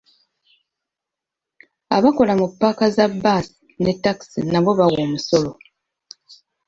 [1.97, 5.51] Abakola mu ppaaka za bbaasi ne ttakisi nabo bawa omusolo.